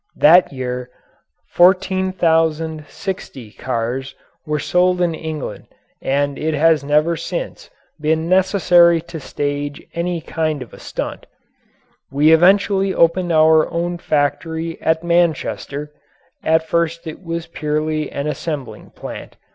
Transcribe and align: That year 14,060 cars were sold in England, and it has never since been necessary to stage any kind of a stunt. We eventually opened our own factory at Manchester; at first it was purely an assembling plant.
That 0.17 0.51
year 0.51 0.89
14,060 1.51 3.51
cars 3.51 4.15
were 4.47 4.57
sold 4.57 4.99
in 4.99 5.13
England, 5.13 5.67
and 6.01 6.39
it 6.39 6.55
has 6.55 6.83
never 6.83 7.15
since 7.15 7.69
been 7.99 8.27
necessary 8.27 8.99
to 9.01 9.19
stage 9.19 9.85
any 9.93 10.19
kind 10.19 10.63
of 10.63 10.73
a 10.73 10.79
stunt. 10.79 11.27
We 12.09 12.31
eventually 12.31 12.95
opened 12.95 13.31
our 13.31 13.71
own 13.71 13.99
factory 13.99 14.81
at 14.81 15.03
Manchester; 15.03 15.91
at 16.43 16.67
first 16.67 17.05
it 17.05 17.23
was 17.23 17.45
purely 17.45 18.11
an 18.11 18.25
assembling 18.25 18.89
plant. 18.95 19.37